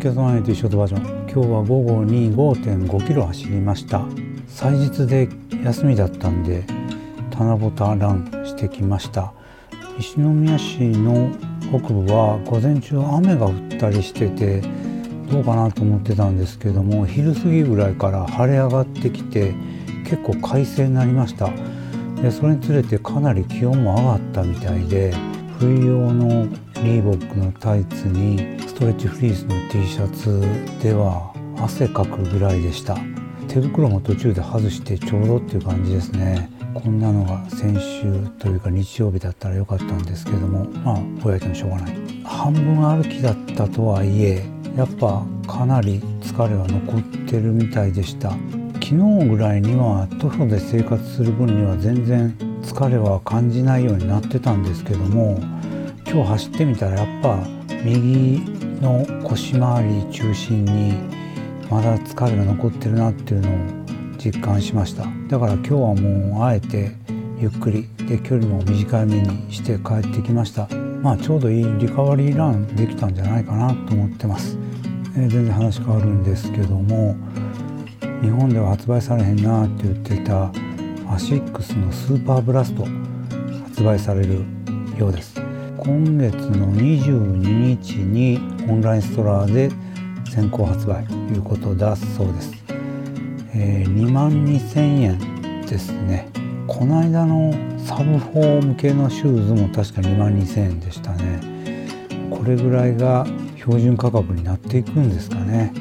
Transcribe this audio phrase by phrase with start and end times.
[0.00, 1.02] キャトナイトショートバージョン。
[1.30, 4.02] 今日は午後に5.5キロ走りました。
[4.48, 5.28] 祭日で
[5.62, 6.64] 休みだったんで
[7.38, 9.34] 七夕ランしてきました。
[9.98, 11.30] 西宮市の
[11.68, 14.62] 北部は午前中雨が降ったりしてて
[15.30, 19.54] どうかなと思ってたんですけども昼過ぎぐらいから晴れ上がってきて
[20.06, 21.50] 結構快晴になりました。
[22.22, 25.12] でそれにつれてかなり気温も上がったみたいで
[25.58, 26.48] 冬用の
[26.82, 30.40] リーボックのタイツにストレッチフリースの T シャツ
[30.82, 32.96] では汗かくぐらいでした。
[33.48, 36.48] 手袋も途中で外してちょうどっていう感じですね。
[36.72, 40.64] こんなのが先週というか日曜日だったらよかったんですけども。
[40.82, 41.96] まあぼやいてもしょうがない。
[42.24, 44.42] 半分歩きだったとはいえ
[44.74, 48.30] やっぱかなり疲れは残ってるみたいでした。
[48.82, 55.38] 昨日ぐらいには徒歩で生活する分には全然疲れは感じないようになってたんですけども
[56.12, 57.38] 今日走ってみたらやっぱ
[57.84, 58.40] 右
[58.82, 60.94] の腰回り中心に
[61.70, 63.52] まだ疲れが残ってるなっていうのを
[64.18, 65.06] 実感しました。
[65.28, 66.96] だから今日はもうあえて
[67.38, 70.68] ゆっくりで距離も短めにして帰ってきました。
[71.00, 74.58] まあちょうどいいリカバリーランできたんじゃないかなと思ってます、
[75.16, 77.16] えー、全然話変わるんですけども
[78.20, 80.52] 日本では発売されへんなって言ってた
[81.08, 82.84] アシックスのスーパーブラスト
[83.64, 84.44] 発売される
[84.98, 85.49] ようです。
[85.82, 89.70] 今月の22日にオンラインストアで
[90.30, 92.52] 先行発売ということだそうです、
[93.54, 96.28] えー、2万2000円ですね。
[96.66, 101.88] この間のサブ4向けのシューズも確か2万2000円でしたね。
[102.30, 105.72] これぐらいが標準価格になっていくんですかね。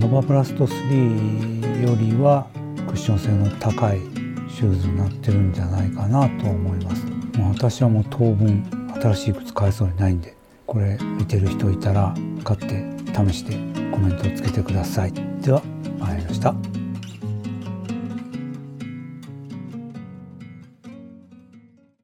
[0.00, 2.46] ノバブラスト3よりは
[2.86, 4.00] クッション性の高い
[4.48, 7.04] シューズになってるんじゃないかなと思います。
[7.38, 8.64] もう私はもう当分
[9.00, 10.34] 新しい靴買えそうにないんで
[10.66, 12.84] これ見てる人いたら買って
[13.14, 13.52] 試して
[13.92, 15.12] コメントをつけてください。
[15.12, 15.62] では
[15.98, 16.75] 参りました。